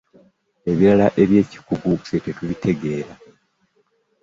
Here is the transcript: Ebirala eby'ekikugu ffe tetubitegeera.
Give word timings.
Ebirala 0.71 1.07
eby'ekikugu 1.21 1.91
ffe 1.99 2.17
tetubitegeera. 2.23 3.13